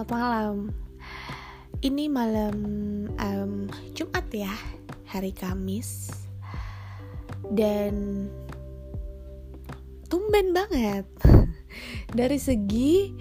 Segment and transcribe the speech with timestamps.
[0.00, 0.56] selamat malam.
[1.84, 2.56] Ini malam
[3.20, 4.56] um, Jumat ya,
[5.04, 6.08] hari Kamis.
[7.44, 8.24] Dan
[10.08, 11.04] tumben banget
[12.16, 13.12] dari segi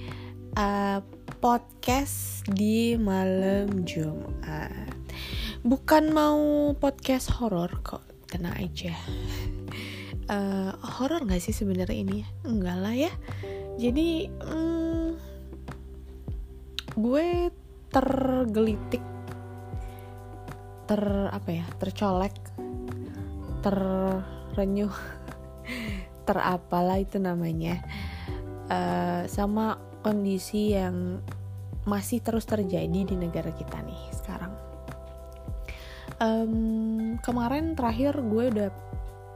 [0.56, 1.04] uh,
[1.44, 4.96] podcast di malam Jumat.
[5.60, 8.96] Bukan mau podcast horor kok, tenang aja.
[10.32, 12.24] Uh, horor gak sih sebenarnya ini?
[12.48, 13.12] Enggak lah ya.
[13.76, 14.79] Jadi hmm,
[17.00, 17.48] gue
[17.90, 19.02] tergelitik
[20.86, 22.36] ter apa ya tercolek
[23.64, 24.92] terrenyuh
[26.28, 27.82] terapalah itu namanya.
[28.70, 31.26] Uh, sama kondisi yang
[31.90, 34.54] masih terus terjadi di negara kita nih sekarang.
[36.20, 38.70] Um, kemarin terakhir gue udah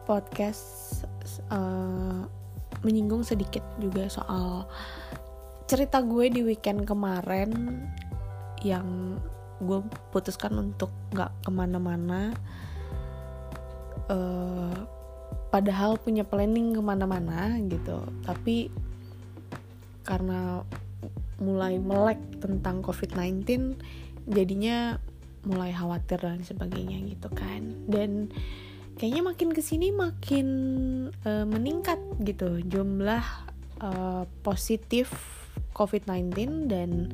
[0.05, 1.02] podcast
[1.50, 2.27] uh,
[2.84, 4.67] menyinggung sedikit juga soal
[5.66, 7.52] cerita gue di weekend kemarin
[8.64, 9.17] yang
[9.64, 9.80] gue
[10.11, 12.36] putuskan untuk nggak ke mana-mana
[14.11, 14.75] uh,
[15.53, 18.02] padahal punya planning ke mana-mana gitu.
[18.25, 18.73] Tapi
[20.03, 20.66] karena
[21.39, 23.77] mulai melek tentang covid-19
[24.27, 24.98] jadinya
[25.44, 27.86] mulai khawatir dan sebagainya gitu kan.
[27.86, 28.33] Dan
[28.98, 30.48] kayaknya makin ke sini makin
[31.22, 33.23] uh, meningkat gitu jumlah
[33.81, 35.14] uh, positif
[35.73, 37.09] COVID-19 dan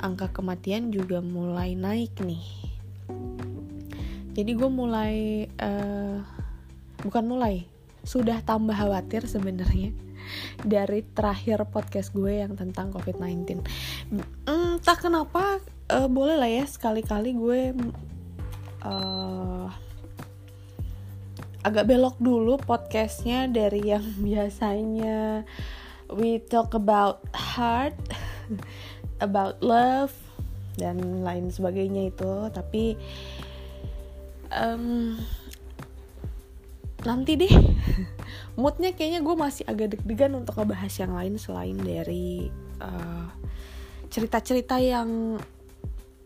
[0.00, 2.44] angka kematian juga mulai naik nih.
[4.34, 6.24] Jadi gue mulai uh,
[7.04, 7.68] bukan mulai,
[8.02, 9.92] sudah tambah khawatir sebenarnya
[10.64, 13.60] dari terakhir podcast gue yang tentang COVID-19.
[14.48, 15.60] Hmm, tak kenapa
[15.92, 17.60] uh, boleh lah ya sekali-kali gue
[18.86, 19.68] uh,
[21.60, 25.44] agak belok dulu podcastnya dari yang biasanya
[26.14, 27.96] we talk about heart
[29.26, 30.14] about love
[30.78, 32.32] dan lain sebagainya itu.
[32.50, 32.98] Tapi
[34.54, 35.16] um,
[37.06, 37.54] nanti deh.
[38.60, 42.50] Moodnya kayaknya gue masih agak deg-degan untuk ngebahas yang lain selain dari
[42.82, 43.28] uh,
[44.10, 45.38] cerita-cerita yang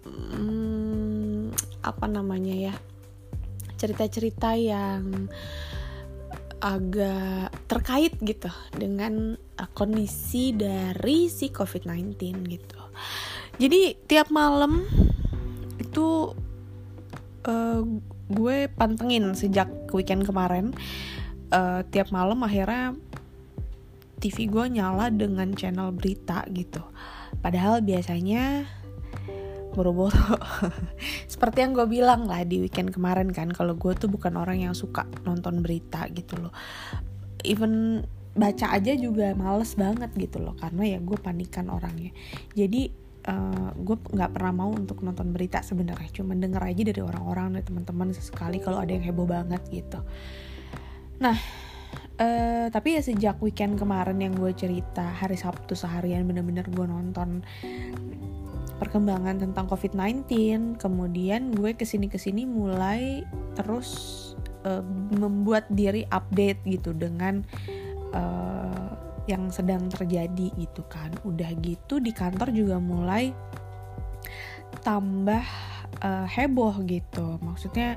[0.08, 1.52] um,
[1.84, 2.74] apa namanya ya
[3.76, 5.28] cerita-cerita yang
[6.64, 12.16] agak terkait gitu dengan uh, kondisi dari si COVID-19
[12.48, 12.80] gitu.
[13.60, 14.88] Jadi tiap malam
[15.76, 16.32] itu
[17.44, 17.82] uh,
[18.32, 20.72] gue pantengin sejak weekend kemarin.
[21.52, 22.96] Uh, tiap malam akhirnya
[24.24, 26.80] TV gue nyala dengan channel berita gitu.
[27.44, 28.64] Padahal biasanya
[29.74, 30.38] boro-boro.
[31.32, 34.72] Seperti yang gue bilang lah di weekend kemarin kan kalau gue tuh bukan orang yang
[34.72, 36.54] suka nonton berita gitu loh.
[37.42, 42.14] Even baca aja juga males banget gitu loh karena ya gue panikan orangnya.
[42.54, 42.90] Jadi
[43.26, 47.64] uh, gue nggak pernah mau untuk nonton berita sebenarnya cuma denger aja dari orang-orang dari
[47.66, 50.00] teman-teman sesekali kalau ada yang heboh banget gitu.
[51.18, 51.36] Nah
[52.14, 57.42] Uh, tapi ya sejak weekend kemarin yang gue cerita hari Sabtu seharian bener-bener gue nonton
[58.84, 63.24] perkembangan tentang COVID-19, kemudian gue ke sini-kesini mulai
[63.56, 64.20] terus
[64.68, 64.84] uh,
[65.16, 67.40] membuat diri update gitu dengan
[68.12, 68.92] uh,
[69.24, 71.08] yang sedang terjadi gitu kan.
[71.24, 73.32] Udah gitu di kantor juga mulai
[74.84, 75.40] tambah
[76.04, 77.40] uh, heboh gitu.
[77.40, 77.96] Maksudnya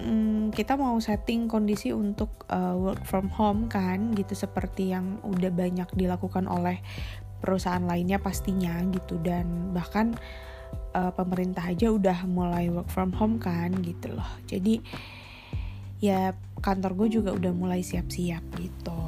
[0.00, 5.52] um, kita mau setting kondisi untuk uh, work from home kan gitu seperti yang udah
[5.52, 6.80] banyak dilakukan oleh
[7.44, 9.20] perusahaan lainnya pastinya gitu.
[9.20, 10.16] Dan bahkan
[10.96, 14.30] uh, pemerintah aja udah mulai work from home kan gitu loh.
[14.48, 14.80] Jadi
[16.00, 16.32] ya
[16.64, 19.00] kantor gue juga udah mulai siap-siap gitu.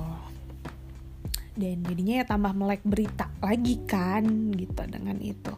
[1.56, 5.56] Dan jadinya ya tambah melek berita lagi kan gitu dengan itu.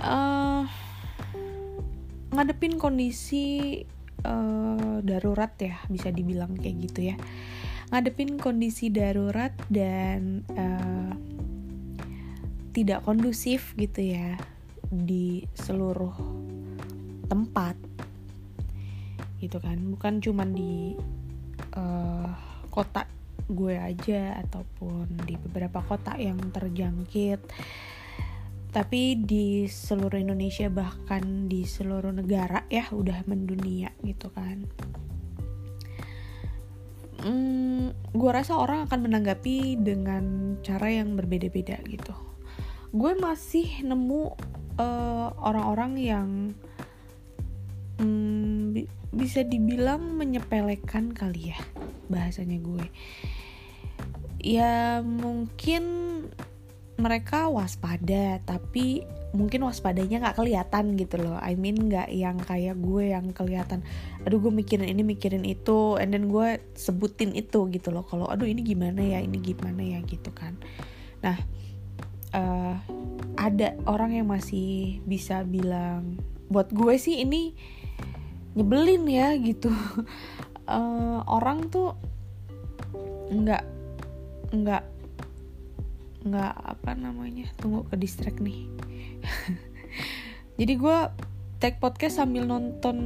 [0.00, 0.66] Uh,
[2.34, 3.78] ngadepin kondisi
[4.26, 7.16] uh, darurat ya bisa dibilang kayak gitu ya.
[7.90, 11.14] Ngadepin kondisi darurat dan uh,
[12.70, 14.38] tidak kondusif gitu ya
[14.90, 16.14] di seluruh
[17.30, 17.78] tempat
[19.38, 19.78] gitu kan.
[19.94, 20.94] Bukan cuman di
[21.74, 22.30] uh,
[22.70, 23.06] kota
[23.50, 27.42] gue aja ataupun di beberapa kota yang terjangkit
[28.70, 34.62] tapi di seluruh Indonesia bahkan di seluruh negara ya udah mendunia gitu kan.
[37.18, 42.29] Hmm, gue rasa orang akan menanggapi dengan cara yang berbeda-beda gitu
[42.90, 44.34] gue masih nemu
[44.78, 46.28] uh, orang-orang yang
[48.02, 51.58] um, bi bisa dibilang menyepelekan kali ya
[52.06, 52.86] bahasanya gue.
[54.40, 55.82] Ya mungkin
[57.00, 59.02] mereka waspada tapi
[59.34, 61.38] mungkin waspadanya nggak kelihatan gitu loh.
[61.42, 63.82] I mean nggak yang kayak gue yang kelihatan
[64.22, 68.06] aduh gue mikirin ini mikirin itu and then gue sebutin itu gitu loh.
[68.06, 70.54] Kalau aduh ini gimana ya ini gimana ya gitu kan.
[71.22, 71.38] Nah
[72.34, 72.76] uh,
[73.38, 77.54] ada orang yang masih bisa bilang buat gue sih ini
[78.58, 79.70] nyebelin ya gitu.
[80.66, 81.94] Uh, orang tuh
[83.30, 83.64] nggak
[84.50, 84.84] nggak
[86.20, 88.66] nggak apa namanya tunggu ke distract nih.
[90.60, 90.98] Jadi gue
[91.60, 92.96] take podcast sambil nonton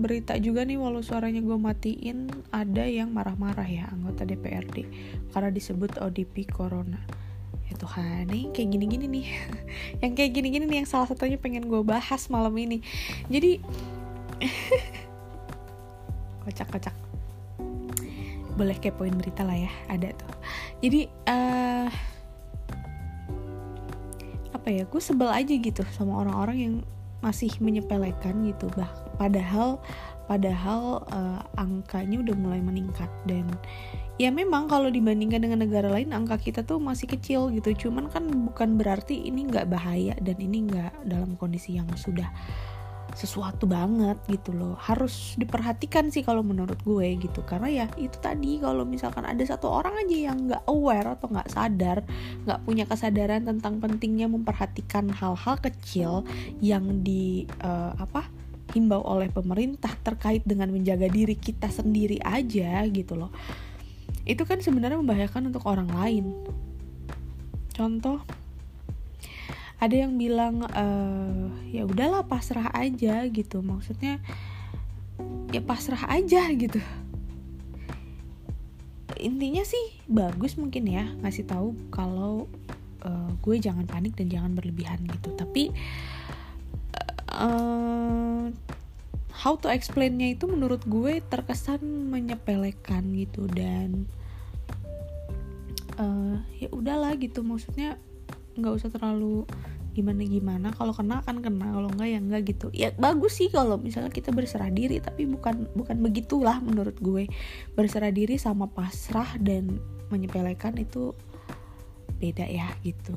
[0.00, 4.88] berita juga nih walau suaranya gue matiin ada yang marah-marah ya anggota DPRD
[5.34, 7.02] karena disebut ODP Corona
[7.70, 9.26] ya Tuhan nih kayak gini-gini nih.
[10.02, 12.82] Yang kayak gini-gini nih yang salah satunya pengen gue bahas malam ini.
[13.30, 13.62] Jadi
[16.44, 16.96] kocak-kocak.
[18.58, 20.34] Boleh kepoin berita lah ya ada tuh.
[20.82, 21.86] Jadi uh,
[24.50, 26.74] apa ya gue sebel aja gitu sama orang-orang yang
[27.22, 28.66] masih menyepelekan gitu.
[28.74, 28.90] Bah
[29.20, 29.78] padahal
[30.26, 33.44] padahal uh, angkanya udah mulai meningkat dan
[34.20, 37.88] ya memang kalau dibandingkan dengan negara lain angka kita tuh masih kecil gitu.
[37.88, 42.28] Cuman kan bukan berarti ini nggak bahaya dan ini nggak dalam kondisi yang sudah
[43.16, 44.76] sesuatu banget gitu loh.
[44.76, 47.40] Harus diperhatikan sih kalau menurut gue gitu.
[47.48, 51.48] Karena ya itu tadi kalau misalkan ada satu orang aja yang nggak aware atau nggak
[51.48, 52.04] sadar
[52.44, 56.28] nggak punya kesadaran tentang pentingnya memperhatikan hal-hal kecil
[56.60, 58.28] yang di uh, apa
[58.76, 63.32] himbau oleh pemerintah terkait dengan menjaga diri kita sendiri aja gitu loh
[64.24, 66.32] itu kan sebenarnya membahayakan untuk orang lain.
[67.74, 68.22] Contoh
[69.80, 70.86] ada yang bilang e,
[71.72, 73.64] ya udahlah pasrah aja gitu.
[73.64, 74.20] Maksudnya
[75.50, 76.80] ya pasrah aja gitu.
[79.20, 82.48] Intinya sih bagus mungkin ya ngasih tahu kalau
[83.04, 85.36] uh, gue jangan panik dan jangan berlebihan gitu.
[85.36, 85.68] Tapi
[87.36, 88.48] uh,
[89.40, 91.80] how to explainnya itu menurut gue terkesan
[92.12, 94.04] menyepelekan gitu dan
[95.96, 97.40] uh, ya udahlah gitu.
[97.40, 97.96] Maksudnya
[98.60, 99.48] nggak usah terlalu
[99.90, 102.66] gimana gimana kalau kena akan kena kalau enggak ya enggak gitu.
[102.76, 107.24] Ya bagus sih kalau misalnya kita berserah diri tapi bukan bukan begitulah menurut gue.
[107.72, 109.80] Berserah diri sama pasrah dan
[110.12, 111.16] menyepelekan itu
[112.20, 113.16] beda ya gitu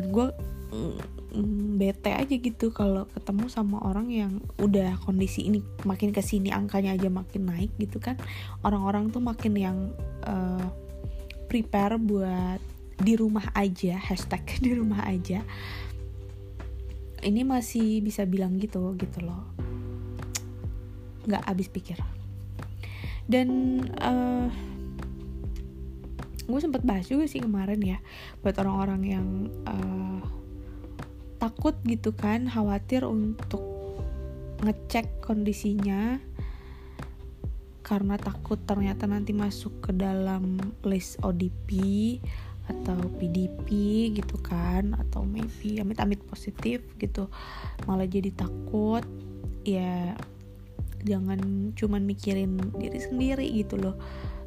[0.00, 0.26] dan gue
[0.72, 6.48] mm, bete aja gitu kalau ketemu sama orang yang udah kondisi ini makin ke sini
[6.48, 8.16] angkanya aja makin naik gitu kan.
[8.64, 9.78] Orang-orang tuh makin yang
[10.24, 10.64] uh,
[11.52, 12.58] prepare buat
[12.96, 15.44] di rumah aja hashtag di rumah aja.
[17.20, 19.44] Ini masih bisa bilang gitu gitu loh.
[21.28, 22.00] Nggak habis pikir.
[23.28, 24.48] Dan uh,
[26.50, 27.98] gue sempet bahas juga sih kemarin ya
[28.44, 29.26] buat orang-orang yang
[29.64, 30.22] uh,
[31.40, 33.64] takut gitu kan khawatir untuk
[34.60, 36.20] ngecek kondisinya
[37.80, 41.70] karena takut ternyata nanti masuk ke dalam list ODP
[42.70, 43.66] atau PDP
[44.14, 47.26] gitu kan atau maybe amit-amit positif gitu
[47.90, 49.02] malah jadi takut.
[49.66, 50.14] Ya
[51.02, 53.98] jangan cuman mikirin diri sendiri gitu loh.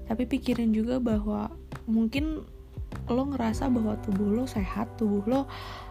[0.08, 1.52] Tapi pikirin juga bahwa
[1.90, 2.46] mungkin
[3.10, 5.42] lo ngerasa bahwa tubuh lo sehat, tubuh lo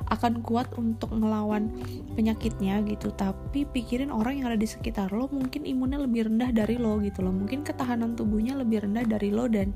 [0.08, 1.68] akan kuat untuk melawan
[2.14, 3.10] penyakitnya gitu.
[3.12, 7.20] Tapi pikirin orang yang ada di sekitar lo mungkin imunnya lebih rendah dari lo gitu
[7.26, 7.34] loh.
[7.34, 9.74] Mungkin ketahanan tubuhnya lebih rendah dari lo dan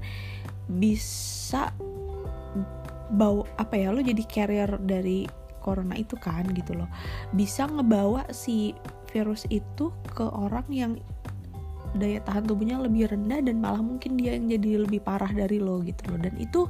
[0.71, 1.75] bisa
[3.15, 5.27] bau apa ya lo jadi carrier dari
[5.63, 6.91] corona itu kan gitu loh
[7.35, 8.75] bisa ngebawa si
[9.11, 10.93] virus itu ke orang yang
[11.97, 15.81] daya tahan tubuhnya lebih rendah dan malah mungkin dia yang jadi lebih parah dari lo
[15.83, 16.21] gitu loh.
[16.21, 16.69] Dan itu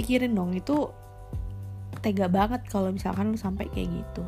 [0.00, 0.90] pikirin dong itu
[2.02, 4.24] tega banget kalau misalkan lo sampai kayak gitu.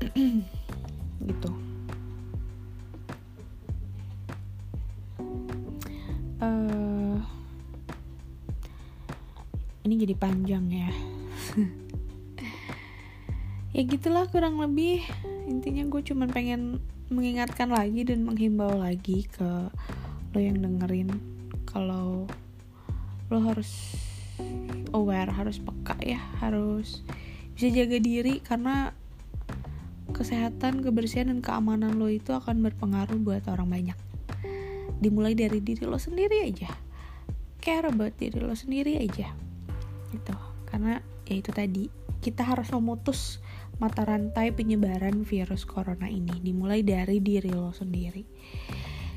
[1.20, 1.52] Gitu.
[9.90, 10.90] Ini jadi panjang ya.
[13.70, 14.98] Ya gitulah kurang lebih
[15.50, 16.78] intinya gue cuma pengen
[17.10, 19.66] mengingatkan lagi dan menghimbau lagi ke
[20.30, 21.10] lo yang dengerin
[21.66, 22.30] kalau
[23.26, 23.98] lo harus
[24.94, 27.02] aware harus peka ya harus
[27.58, 28.94] bisa jaga diri karena
[30.10, 33.98] kesehatan kebersihan dan keamanan lo itu akan berpengaruh buat orang banyak.
[34.98, 36.68] Dimulai dari diri lo sendiri aja.
[37.62, 39.32] Care about diri lo sendiri aja.
[40.10, 40.34] Gitu.
[40.66, 41.86] Karena ya itu tadi
[42.20, 43.40] kita harus memutus
[43.80, 48.22] mata rantai penyebaran virus corona ini dimulai dari diri lo sendiri.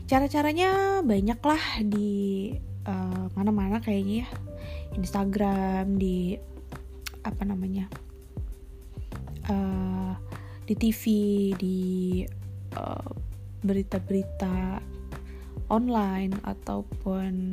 [0.08, 2.52] Cara-caranya banyak lah di
[2.88, 4.30] uh, mana-mana kayaknya ya.
[4.96, 6.40] Instagram di
[7.24, 7.92] apa namanya
[9.52, 10.16] uh,
[10.64, 11.04] di TV
[11.60, 11.80] di
[12.80, 13.12] uh,
[13.64, 14.80] berita-berita
[15.72, 17.52] online ataupun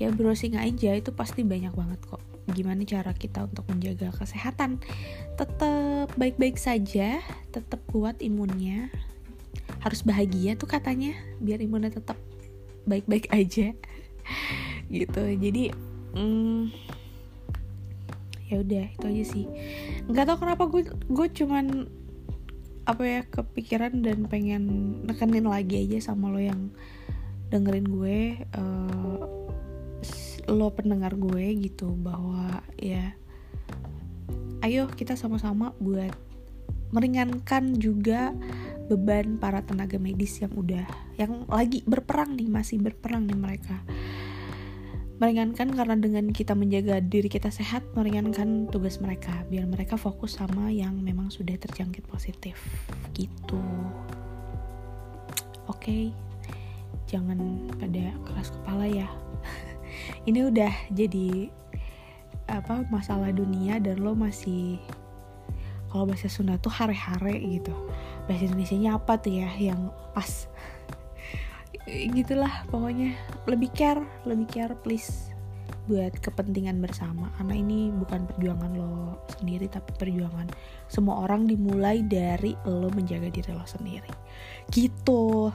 [0.00, 4.82] ya browsing aja itu pasti banyak banget kok gimana cara kita untuk menjaga kesehatan.
[5.38, 7.22] Tetap baik-baik saja
[7.54, 8.90] tetap kuat imunnya.
[9.80, 12.18] Harus bahagia tuh katanya biar imunnya tetap
[12.84, 13.72] baik-baik aja.
[14.92, 15.70] Gitu jadi
[16.18, 16.74] hmm,
[18.50, 19.46] ya udah itu aja sih.
[20.10, 21.86] Nggak tau kenapa gue gue cuman
[22.90, 24.64] apa ya kepikiran dan pengen
[25.06, 26.74] nekenin lagi aja sama lo yang
[27.54, 28.18] dengerin gue
[28.58, 29.39] uh,
[30.50, 33.14] lo pendengar gue gitu bahwa ya
[34.66, 36.12] ayo kita sama-sama buat
[36.90, 38.34] meringankan juga
[38.90, 40.82] beban para tenaga medis yang udah
[41.14, 43.78] yang lagi berperang nih masih berperang nih mereka
[45.22, 50.72] meringankan karena dengan kita menjaga diri kita sehat meringankan tugas mereka biar mereka fokus sama
[50.74, 52.58] yang memang sudah terjangkit positif
[53.14, 53.62] gitu
[55.70, 56.10] oke okay.
[57.06, 59.06] jangan pada keras kepala ya
[60.24, 61.48] ini udah jadi
[62.50, 64.82] apa masalah dunia dan lo masih
[65.90, 67.74] kalau bahasa Sunda tuh hare-hare gitu.
[68.30, 70.46] Bahasa Indonesia nya apa tuh ya yang pas?
[72.16, 73.18] Gitulah pokoknya.
[73.50, 75.34] Lebih care lebih care please
[75.90, 77.34] buat kepentingan bersama.
[77.34, 80.46] Karena ini bukan perjuangan lo sendiri tapi perjuangan
[80.86, 84.10] semua orang dimulai dari lo menjaga diri lo sendiri.
[84.70, 85.50] Gitu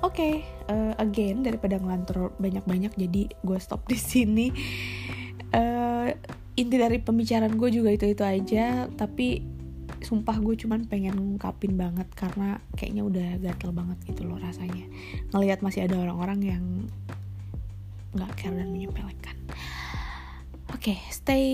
[0.00, 0.34] Oke, okay,
[0.72, 4.48] uh, eh, again daripada ngelantur banyak-banyak jadi gue stop di sini.
[5.52, 6.08] Uh,
[6.56, 9.44] inti dari pembicaraan gue juga itu-itu aja, tapi
[10.00, 14.88] sumpah gue cuman pengen ngungkapin banget karena kayaknya udah gatel banget gitu loh rasanya.
[15.36, 16.64] Ngelihat masih ada orang-orang yang
[18.16, 19.29] nggak care dan menyepelekan.
[20.80, 21.46] Oke, okay, stay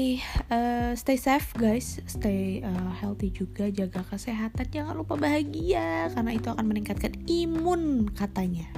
[0.55, 6.47] uh, stay safe guys, stay uh, healthy juga, jaga kesehatan, jangan lupa bahagia karena itu
[6.47, 8.71] akan meningkatkan imun katanya.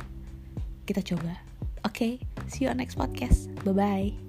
[0.89, 1.45] Kita coba.
[1.85, 2.13] Oke, okay,
[2.49, 3.53] see you on next podcast.
[3.61, 4.28] Bye bye.